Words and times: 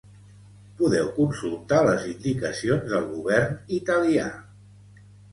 Podeu 0.77 1.09
consultar 1.17 1.81
les 1.87 2.07
indicacions 2.11 2.87
del 2.93 3.05
govern 3.11 3.53
italià. 3.81 4.25